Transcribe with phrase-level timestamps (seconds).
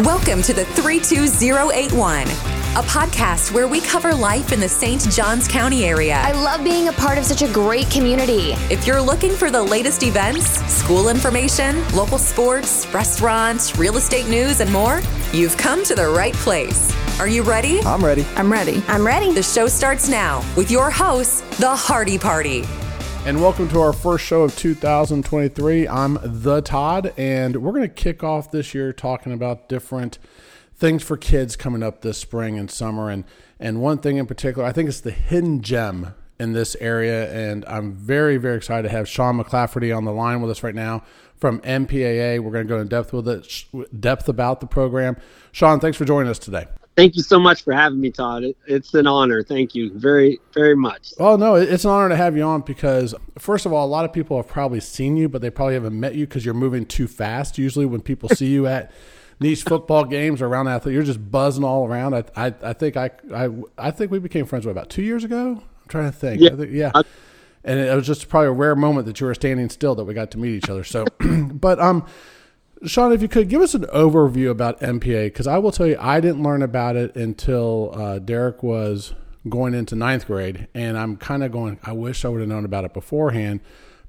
[0.00, 5.08] Welcome to the 32081, a podcast where we cover life in the St.
[5.12, 6.16] Johns County area.
[6.16, 8.54] I love being a part of such a great community.
[8.72, 14.58] If you're looking for the latest events, school information, local sports, restaurants, real estate news,
[14.58, 15.00] and more,
[15.32, 16.92] you've come to the right place.
[17.20, 17.80] Are you ready?
[17.82, 18.26] I'm ready.
[18.34, 18.82] I'm ready.
[18.88, 19.32] I'm ready.
[19.32, 22.64] The show starts now with your hosts, The Hardie Party.
[23.26, 25.88] And welcome to our first show of 2023.
[25.88, 30.18] I'm the Todd, and we're going to kick off this year talking about different
[30.74, 33.08] things for kids coming up this spring and summer.
[33.08, 33.24] And
[33.58, 37.64] and one thing in particular, I think it's the hidden gem in this area, and
[37.64, 41.02] I'm very very excited to have Sean McClafferty on the line with us right now
[41.34, 42.40] from NPAA.
[42.40, 43.64] We're going to go in depth with it,
[43.98, 45.16] depth about the program.
[45.50, 46.66] Sean, thanks for joining us today.
[46.96, 48.44] Thank you so much for having me, Todd.
[48.44, 49.42] It, it's an honor.
[49.42, 51.12] Thank you very, very much.
[51.18, 54.04] Oh no, it's an honor to have you on because first of all, a lot
[54.04, 56.86] of people have probably seen you, but they probably haven't met you because you're moving
[56.86, 57.58] too fast.
[57.58, 58.92] Usually, when people see you at
[59.40, 62.14] Nease football games or around that, you're just buzzing all around.
[62.14, 65.24] I, I, I think I, I, I think we became friends what, about two years
[65.24, 65.60] ago.
[65.60, 66.40] I'm trying to think.
[66.40, 66.50] Yeah.
[66.50, 66.92] Think, yeah.
[67.64, 70.14] and it was just probably a rare moment that you were standing still that we
[70.14, 70.84] got to meet each other.
[70.84, 72.06] So, but um.
[72.86, 75.96] Sean, if you could give us an overview about MPA, because I will tell you,
[76.00, 79.14] I didn't learn about it until uh, Derek was
[79.48, 81.78] going into ninth grade, and I'm kind of going.
[81.82, 83.60] I wish I would have known about it beforehand,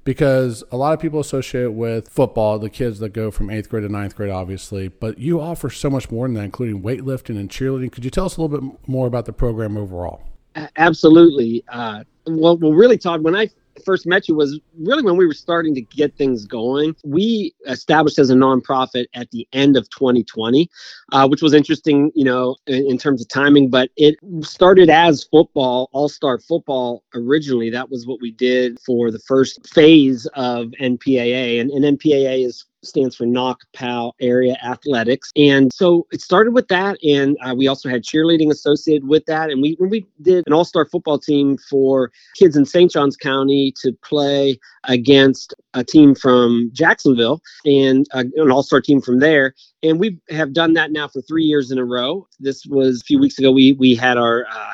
[0.04, 3.68] because a lot of people associate it with football, the kids that go from eighth
[3.68, 4.88] grade to ninth grade, obviously.
[4.88, 7.92] But you offer so much more than that, including weightlifting and cheerleading.
[7.92, 10.22] Could you tell us a little bit more about the program overall?
[10.76, 11.64] Absolutely.
[11.68, 13.50] Uh, well, well, really, Todd, when I
[13.84, 16.94] first met you was really when we were starting to get things going.
[17.04, 20.70] We established as a nonprofit at the end of 2020,
[21.12, 23.70] uh, which was interesting, you know, in, in, terms of timing.
[23.70, 27.70] But it started as football, all star football originally.
[27.70, 31.60] That was what we did for the first phase of NPAA.
[31.60, 35.30] And, and NPAA is stands for Knock Pal Area Athletics.
[35.36, 36.98] And so it started with that.
[37.02, 39.50] And uh, we also had cheerleading associated with that.
[39.50, 42.90] And we, we did an all star football team for kids in St.
[42.90, 49.00] Johns County to play against a team from Jacksonville and uh, an all star team
[49.00, 49.54] from there.
[49.82, 52.26] And we have done that now for three years in a row.
[52.40, 53.52] This was a few weeks ago.
[53.52, 54.72] We, we had our uh,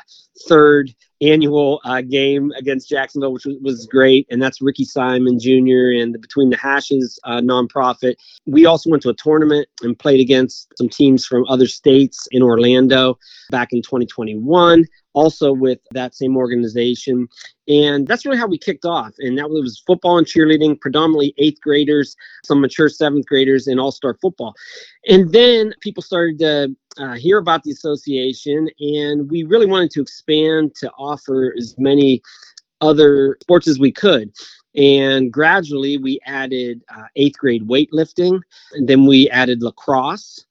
[0.48, 4.26] third annual uh, game against Jacksonville, which was, great.
[4.30, 5.92] And that's Ricky Simon Jr.
[6.00, 8.16] and the Between the Hashes uh, nonprofit.
[8.46, 12.42] We also went to a tournament and played against some teams from other states in
[12.42, 13.18] Orlando
[13.50, 14.84] back in 2021
[15.14, 17.28] also with that same organization.
[17.68, 19.12] And that's really how we kicked off.
[19.18, 23.92] And that was football and cheerleading, predominantly eighth graders, some mature seventh graders, and all
[23.92, 24.54] star football.
[25.08, 30.02] And then people started to uh, hear about the association, and we really wanted to
[30.02, 32.22] expand to offer as many
[32.80, 34.32] other sports as we could.
[34.74, 38.40] And gradually, we added uh, eighth grade weightlifting,
[38.72, 40.46] and then we added lacrosse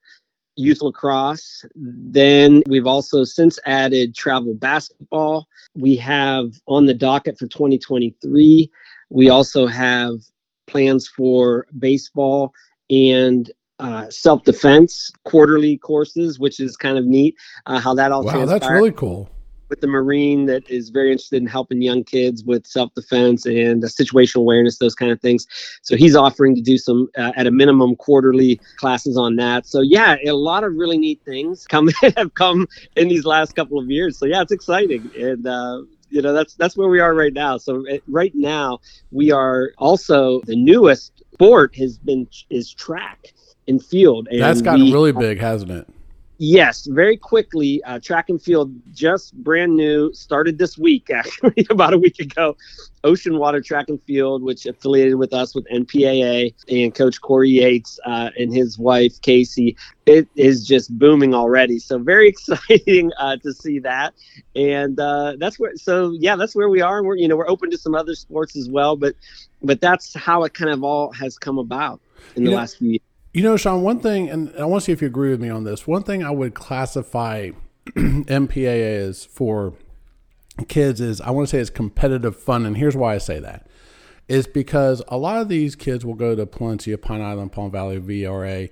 [0.61, 1.65] youth lacrosse.
[1.75, 5.47] Then we've also since added travel basketball.
[5.75, 8.69] We have on the docket for 2023,
[9.09, 10.15] we also have
[10.67, 12.53] plans for baseball
[12.89, 17.35] and uh, self defense quarterly courses, which is kind of neat
[17.65, 18.59] uh, how that all Wow, transpired.
[18.61, 19.29] that's really cool
[19.71, 23.83] with the Marine that is very interested in helping young kids with self defense and
[23.83, 25.47] uh, situational awareness, those kind of things.
[25.81, 29.65] So he's offering to do some, uh, at a minimum, quarterly classes on that.
[29.65, 33.79] So yeah, a lot of really neat things come have come in these last couple
[33.79, 34.19] of years.
[34.19, 35.47] So yeah, it's exciting and.
[35.47, 35.81] Uh,
[36.13, 37.55] you know that's that's where we are right now.
[37.55, 38.79] So right now
[39.11, 43.33] we are also the newest sport has been is track
[43.65, 44.27] and field.
[44.29, 45.87] And that's gotten we, really big, hasn't it?
[46.43, 47.83] Yes, very quickly.
[47.83, 52.57] Uh, track and field, just brand new, started this week, actually, about a week ago.
[53.03, 57.99] Ocean Water Track and Field, which affiliated with us with NPAA and Coach Corey Yates
[58.07, 59.77] uh, and his wife, Casey.
[60.07, 61.77] It is just booming already.
[61.77, 64.15] So, very exciting uh, to see that.
[64.55, 66.97] And uh, that's where, so yeah, that's where we are.
[66.97, 68.95] And we're, you know, we're open to some other sports as well.
[68.95, 69.13] But,
[69.61, 72.01] but that's how it kind of all has come about
[72.35, 73.10] in the last few years.
[73.33, 75.49] You know, Sean, one thing, and I want to see if you agree with me
[75.49, 75.87] on this.
[75.87, 77.51] One thing I would classify
[77.87, 79.73] MPA as for
[80.67, 82.65] kids is I want to say it's competitive fun.
[82.65, 83.67] And here's why I say that
[84.27, 87.99] is because a lot of these kids will go to Palencia, Pine Island, Palm Valley,
[87.99, 88.69] VRA,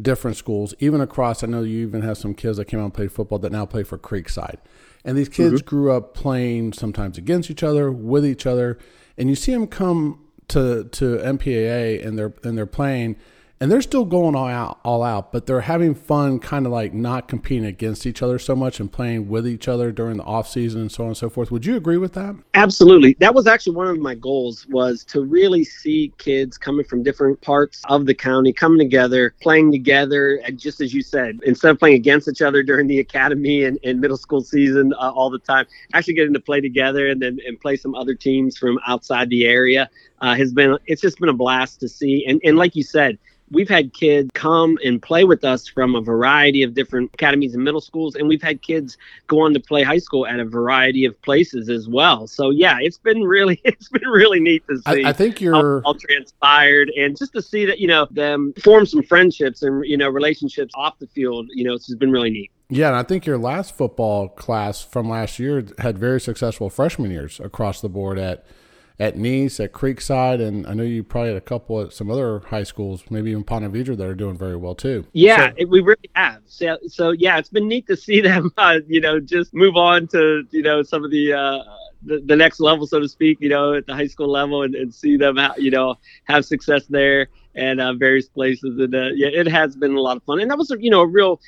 [0.00, 1.42] different schools, even across.
[1.42, 3.64] I know you even have some kids that came out and played football that now
[3.64, 4.58] play for Creekside.
[5.04, 5.68] And these kids mm-hmm.
[5.68, 8.78] grew up playing sometimes against each other, with each other.
[9.16, 13.16] And you see them come to, to NPAA and they're, and they're playing–
[13.62, 16.92] and they're still going all out, all out, but they're having fun, kind of like
[16.92, 20.48] not competing against each other so much and playing with each other during the off
[20.48, 21.52] season and so on and so forth.
[21.52, 22.34] Would you agree with that?
[22.54, 23.14] Absolutely.
[23.20, 27.40] That was actually one of my goals was to really see kids coming from different
[27.40, 31.78] parts of the county coming together, playing together, and just as you said, instead of
[31.78, 35.38] playing against each other during the academy and, and middle school season uh, all the
[35.38, 39.30] time, actually getting to play together and then and play some other teams from outside
[39.30, 39.88] the area
[40.20, 42.24] uh, has been it's just been a blast to see.
[42.26, 43.18] And and like you said,
[43.52, 47.62] we've had kids come and play with us from a variety of different academies and
[47.62, 48.96] middle schools and we've had kids
[49.26, 52.26] go on to play high school at a variety of places as well.
[52.26, 55.82] So yeah it's been really it's been really neat to see I, I think you're
[55.82, 59.96] all transpired and just to see that you know them form some friendships and you
[59.96, 62.50] know relationships off the field you know it's been really neat.
[62.68, 67.10] Yeah, and I think your last football class from last year had very successful freshman
[67.10, 68.46] years across the board at
[69.02, 72.38] at Nease, at Creekside, and I know you probably had a couple at some other
[72.38, 75.04] high schools, maybe even Ponte Vedra, that are doing very well too.
[75.12, 76.42] Yeah, so, it, we really have.
[76.46, 80.06] So, so yeah, it's been neat to see them, uh, you know, just move on
[80.08, 81.32] to you know some of the.
[81.32, 81.64] Uh,
[82.04, 84.74] the, the next level, so to speak, you know, at the high school level, and,
[84.74, 85.94] and see them, you know,
[86.24, 88.76] have success there and uh, various places.
[88.76, 90.40] And uh, yeah, it has been a lot of fun.
[90.40, 91.40] And that was, you know, a real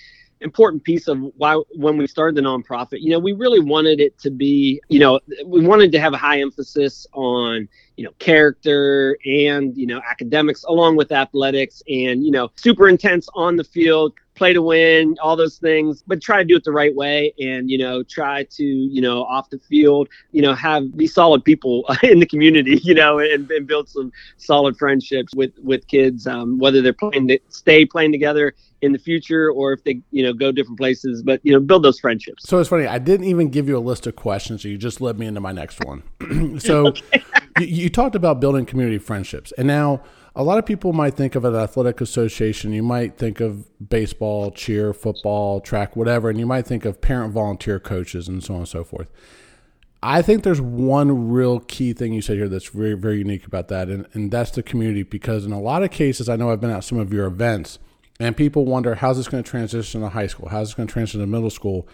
[0.44, 4.16] important piece of why when we started the nonprofit you know we really wanted it
[4.18, 9.16] to be you know we wanted to have a high emphasis on you know character
[9.24, 14.12] and you know academics along with athletics and you know super intense on the field
[14.34, 17.70] play to win all those things but try to do it the right way and
[17.70, 21.84] you know try to you know off the field you know have be solid people
[22.02, 26.58] in the community you know and, and build some solid friendships with with kids um,
[26.58, 30.32] whether they're playing to stay playing together in the future or if they you know
[30.32, 32.48] go different places but you know build those friendships.
[32.48, 35.00] So it's funny i didn't even give you a list of questions so you just
[35.00, 36.02] led me into my next one.
[36.58, 36.94] So
[37.58, 40.02] you, you talked about building community friendships and now
[40.36, 44.50] a lot of people might think of an athletic association you might think of baseball
[44.50, 48.60] cheer football track whatever and you might think of parent volunteer coaches and so on
[48.60, 49.08] and so forth
[50.06, 53.68] I think there's one real key thing you said here that's very, very unique about
[53.68, 55.02] that, and, and that's the community.
[55.02, 57.78] Because in a lot of cases, I know I've been at some of your events,
[58.20, 60.50] and people wonder how's this going to transition to high school?
[60.50, 61.88] How's this going to transition to middle school?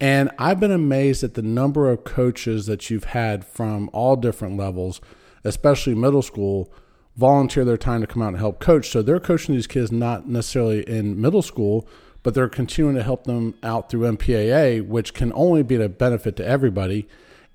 [0.00, 4.56] And I've been amazed at the number of coaches that you've had from all different
[4.56, 5.02] levels,
[5.44, 6.72] especially middle school,
[7.20, 8.88] volunteer their time to come out and help coach.
[8.88, 11.86] So they're coaching these kids not necessarily in middle school,
[12.22, 16.34] but they're continuing to help them out through NPAA, which can only be a benefit
[16.36, 17.06] to everybody.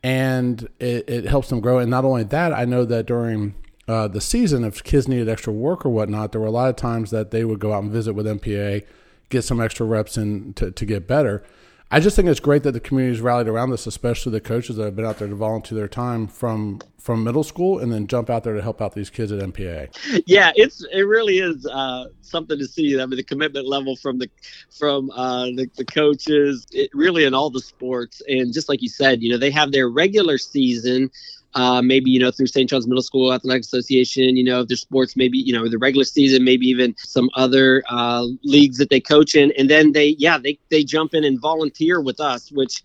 [0.04, 1.80] And it, it helps them grow.
[1.80, 3.56] And not only that, I know that during
[3.88, 6.76] uh, the season, if kids needed extra work or whatnot, there were a lot of
[6.76, 8.86] times that they would go out and visit with MPA,
[9.30, 11.44] get some extra reps in to, to get better.
[11.92, 14.86] I just think it's great that the community's rallied around this, especially the coaches that
[14.86, 18.32] have been out there to volunteer their time from from middle school and then jump
[18.32, 20.24] out there to help out these kids at MPA.
[20.26, 23.00] Yeah, it's it really is uh, something to see.
[23.00, 24.28] I mean, the commitment level from the
[24.72, 28.90] from uh, the, the coaches, it, really in all the sports, and just like you
[28.90, 31.12] said, you know, they have their regular season
[31.56, 32.70] uh, maybe you know through St.
[32.70, 34.36] Charles Middle School Athletic Association.
[34.38, 37.84] You know, if there's sports, maybe you know the regular season, maybe even some other
[37.90, 41.40] uh, leagues that they coach in, and then they yeah they they jump in and
[41.40, 42.84] volunteer with us, which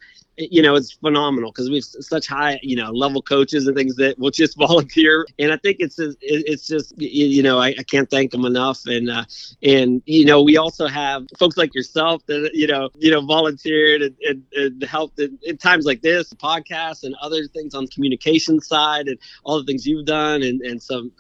[0.50, 3.96] you know, it's phenomenal because we have such high, you know, level coaches and things
[3.96, 5.26] that will just volunteer.
[5.38, 8.80] And I think it's it's just you know I, I can't thank them enough.
[8.86, 9.24] And uh,
[9.62, 14.02] and you know we also have folks like yourself that you know you know volunteered
[14.02, 17.90] and, and, and helped in, in times like this, podcasts and other things on the
[17.90, 21.12] communication side and all the things you've done and and some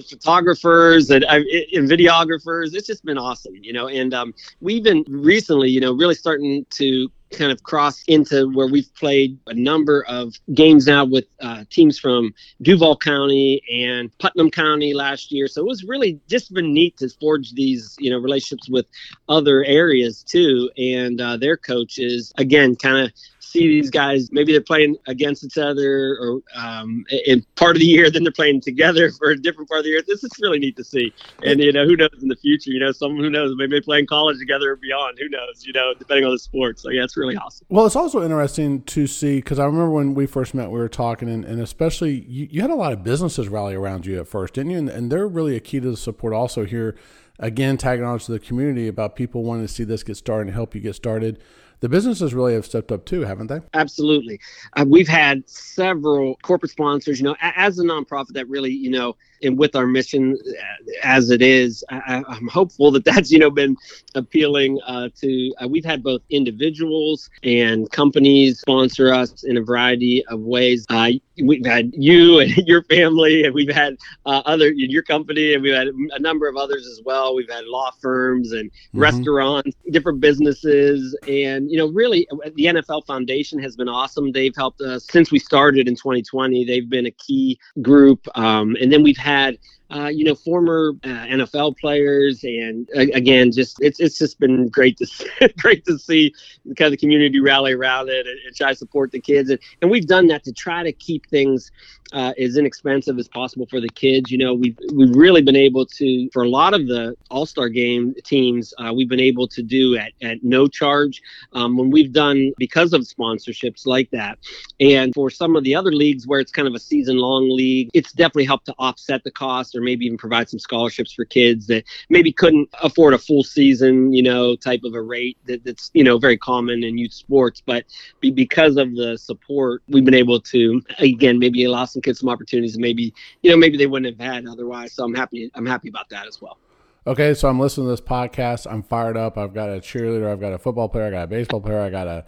[0.00, 2.74] photographers and, and videographers.
[2.74, 3.88] It's just been awesome, you know.
[3.88, 8.66] And um, we've been recently, you know, really starting to kind of cross into where
[8.66, 14.50] we've played a number of games now with uh, teams from Duval County and Putnam
[14.50, 15.48] County last year.
[15.48, 18.86] So it was really just been neat to forge these, you know, relationships with
[19.28, 22.32] other areas too, and uh, their coaches.
[22.36, 23.12] Again, kind of
[23.52, 27.86] see these guys maybe they're playing against each other or um, in part of the
[27.86, 30.02] year then they're playing together for a different part of the year.
[30.06, 31.12] This is really neat to see.
[31.44, 33.80] And you know who knows in the future you know someone who knows maybe they
[33.80, 36.90] play in college together or beyond who knows you know depending on the sport so
[36.90, 37.66] yeah it's really awesome.
[37.68, 40.88] Well it's also interesting to see because i remember when we first met we were
[40.88, 44.28] talking and, and especially you, you, had a lot of businesses rally around you at
[44.28, 44.78] first didn't you?
[44.78, 46.96] And, and they're really a key to the support also here.
[47.38, 50.54] Again tagging on to the community about people wanting to see this get started and
[50.54, 51.42] help you get started
[51.82, 53.60] the businesses really have stepped up too, haven't they?
[53.74, 54.40] Absolutely.
[54.74, 59.16] Uh, we've had several corporate sponsors, you know, as a nonprofit that really, you know,
[59.42, 63.50] and with our mission uh, as it is, I, am hopeful that that's, you know,
[63.50, 63.76] been
[64.14, 70.24] appealing uh, to, uh, we've had both individuals and companies sponsor us in a variety
[70.28, 70.86] of ways.
[70.88, 71.10] Uh,
[71.42, 73.96] we've had you and your family, and we've had
[74.26, 77.34] uh, other in your company, and we've had a number of others as well.
[77.34, 79.00] We've had law firms and mm-hmm.
[79.00, 84.32] restaurants, different businesses, and you know, really, the NFL Foundation has been awesome.
[84.32, 86.64] They've helped us since we started in 2020.
[86.64, 89.58] They've been a key group, um, and then we've had had
[89.92, 94.68] uh, you know, former uh, NFL players, and uh, again, just it's it's just been
[94.68, 96.34] great to see, great to see
[96.64, 99.58] the kind of community rally around it and, and, try to support the kids, and,
[99.82, 101.70] and we've done that to try to keep things
[102.12, 104.30] uh, as inexpensive as possible for the kids.
[104.30, 107.68] You know, we've we've really been able to for a lot of the All Star
[107.68, 111.20] game teams, uh, we've been able to do at at no charge.
[111.52, 114.38] Um, when we've done because of sponsorships like that,
[114.80, 117.90] and for some of the other leagues where it's kind of a season long league,
[117.92, 121.66] it's definitely helped to offset the cost or maybe even provide some scholarships for kids
[121.66, 125.90] that maybe couldn't afford a full season, you know, type of a rate that, that's,
[125.94, 127.62] you know, very common in youth sports.
[127.64, 127.84] But
[128.20, 132.28] be, because of the support, we've been able to, again, maybe allow some kids some
[132.28, 133.12] opportunities maybe,
[133.42, 134.92] you know, maybe they wouldn't have had otherwise.
[134.92, 136.58] So I'm happy, I'm happy about that as well.
[137.04, 138.70] Okay, so I'm listening to this podcast.
[138.70, 139.36] I'm fired up.
[139.36, 140.30] I've got a cheerleader.
[140.30, 141.06] I've got a football player.
[141.06, 141.80] I got a baseball player.
[141.80, 142.24] I got a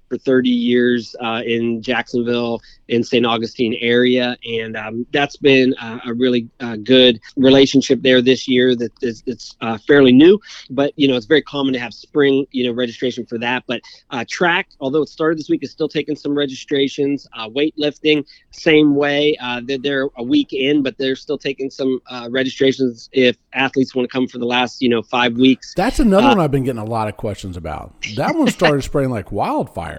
[0.08, 3.26] for 30 years uh, in Jacksonville in St.
[3.26, 8.76] Augustine area, and um, that's been uh, a really uh, good relationship there this year.
[8.76, 10.38] That is, it's uh, fairly new,
[10.70, 13.64] but you know it's very common to have spring you know registration for that.
[13.66, 17.26] But uh, track, although it started this week, is still taking some registrations.
[17.36, 19.36] Uh, weightlifting, same way.
[19.64, 24.12] they're, they're, a week in, but they're still taking some registrations if athletes want to
[24.12, 25.74] come for the last you know five weeks.
[25.74, 27.94] That's another one I've been getting a lot of questions about.
[28.16, 29.95] That one started spreading like wildfire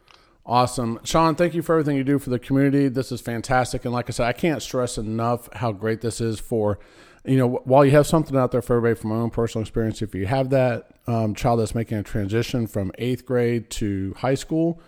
[0.45, 1.01] Awesome.
[1.05, 2.89] Sean, thank you for everything you do for the community.
[2.89, 3.87] This is fantastic.
[3.87, 6.79] And like I said, I can't stress enough how great this is for,
[7.25, 10.03] you know, while you have something out there for everybody from my own personal experience,
[10.03, 14.35] if you have that um, child that's making a transition from eighth grade to high
[14.35, 14.83] school,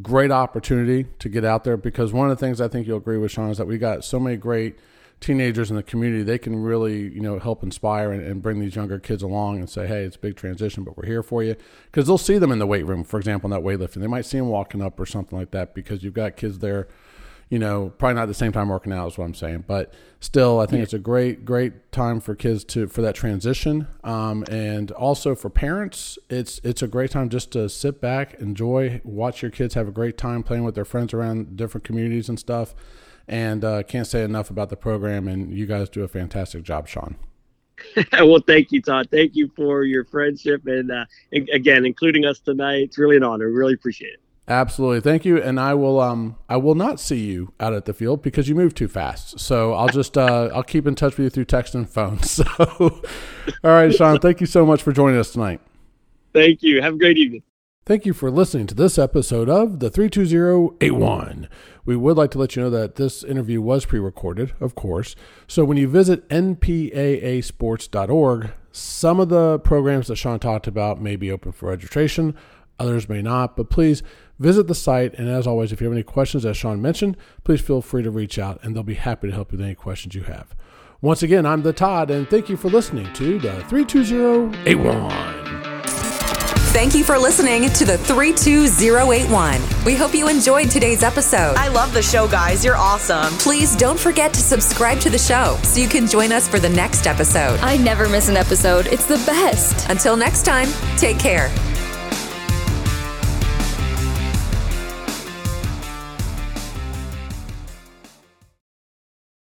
[0.00, 3.18] great opportunity to get out there because one of the things I think you'll agree
[3.18, 4.78] with, Sean, is that we got so many great–
[5.20, 8.74] teenagers in the community, they can really, you know, help inspire and, and, bring these
[8.74, 11.54] younger kids along and say, hey, it's a big transition, but we're here for you.
[11.86, 14.00] Because they'll see them in the weight room, for example, in that weightlifting.
[14.00, 16.88] They might see them walking up or something like that because you've got kids there,
[17.50, 19.64] you know, probably not at the same time working out is what I'm saying.
[19.66, 20.84] But still, I think yeah.
[20.84, 23.88] it's a great, great time for kids to, for that transition.
[24.02, 29.02] Um, and also for parents, it's, it's a great time just to sit back, enjoy,
[29.04, 32.38] watch your kids have a great time playing with their friends around different communities and
[32.38, 32.74] stuff
[33.30, 35.28] and uh, can't say enough about the program.
[35.28, 37.16] And you guys do a fantastic job, Sean.
[38.12, 39.08] well, thank you, Todd.
[39.10, 42.82] Thank you for your friendship and uh, again, including us tonight.
[42.82, 43.48] It's really an honor.
[43.48, 44.20] Really appreciate it.
[44.48, 45.40] Absolutely, thank you.
[45.40, 48.56] And I will, um, I will not see you out at the field because you
[48.56, 49.38] move too fast.
[49.38, 52.18] So I'll just, uh, I'll keep in touch with you through text and phone.
[52.24, 52.44] So,
[53.64, 55.60] all right, Sean, thank you so much for joining us tonight.
[56.32, 56.82] Thank you.
[56.82, 57.42] Have a great evening.
[57.86, 61.48] Thank you for listening to this episode of the 32081.
[61.86, 65.16] We would like to let you know that this interview was pre recorded, of course.
[65.48, 71.32] So when you visit npaasports.org, some of the programs that Sean talked about may be
[71.32, 72.36] open for registration,
[72.78, 74.02] others may not, but please
[74.38, 75.14] visit the site.
[75.14, 78.10] And as always, if you have any questions, as Sean mentioned, please feel free to
[78.10, 80.54] reach out and they'll be happy to help you with any questions you have.
[81.00, 85.39] Once again, I'm the Todd, and thank you for listening to the 32081.
[86.72, 89.60] Thank you for listening to the 32081.
[89.84, 91.56] We hope you enjoyed today's episode.
[91.56, 92.64] I love the show, guys.
[92.64, 93.32] You're awesome.
[93.38, 96.68] Please don't forget to subscribe to the show so you can join us for the
[96.68, 97.58] next episode.
[97.60, 98.86] I never miss an episode.
[98.86, 99.90] It's the best.
[99.90, 101.50] Until next time, take care.